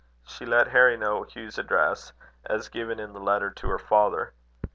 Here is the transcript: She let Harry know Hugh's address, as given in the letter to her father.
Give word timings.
She 0.25 0.47
let 0.47 0.69
Harry 0.69 0.97
know 0.97 1.21
Hugh's 1.23 1.59
address, 1.59 2.11
as 2.47 2.69
given 2.69 2.99
in 2.99 3.13
the 3.13 3.19
letter 3.19 3.51
to 3.51 3.67
her 3.67 3.77
father. 3.77 4.33